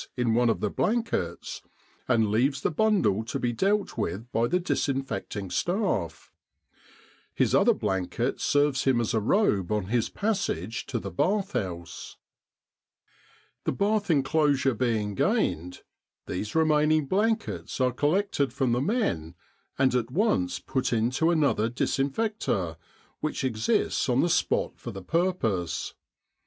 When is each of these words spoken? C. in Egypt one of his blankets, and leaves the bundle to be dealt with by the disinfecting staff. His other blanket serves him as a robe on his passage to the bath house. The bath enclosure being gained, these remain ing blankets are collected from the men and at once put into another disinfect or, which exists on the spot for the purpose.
C. 0.01 0.07
in 0.17 0.29
Egypt 0.35 0.37
one 0.39 0.49
of 0.49 0.61
his 0.63 0.71
blankets, 0.71 1.61
and 2.07 2.31
leaves 2.31 2.61
the 2.61 2.71
bundle 2.71 3.23
to 3.25 3.37
be 3.37 3.53
dealt 3.53 3.99
with 3.99 4.31
by 4.31 4.47
the 4.47 4.59
disinfecting 4.59 5.51
staff. 5.51 6.31
His 7.35 7.53
other 7.53 7.75
blanket 7.75 8.41
serves 8.41 8.85
him 8.85 8.99
as 8.99 9.13
a 9.13 9.19
robe 9.19 9.71
on 9.71 9.89
his 9.89 10.09
passage 10.09 10.87
to 10.87 10.97
the 10.97 11.11
bath 11.11 11.51
house. 11.51 12.17
The 13.65 13.73
bath 13.73 14.09
enclosure 14.09 14.73
being 14.73 15.13
gained, 15.13 15.83
these 16.25 16.55
remain 16.55 16.91
ing 16.91 17.05
blankets 17.05 17.79
are 17.79 17.91
collected 17.91 18.51
from 18.51 18.71
the 18.71 18.81
men 18.81 19.35
and 19.77 19.93
at 19.93 20.09
once 20.09 20.57
put 20.57 20.91
into 20.91 21.29
another 21.29 21.69
disinfect 21.69 22.49
or, 22.49 22.77
which 23.19 23.43
exists 23.43 24.09
on 24.09 24.21
the 24.21 24.29
spot 24.29 24.79
for 24.79 24.89
the 24.89 25.03
purpose. 25.03 25.93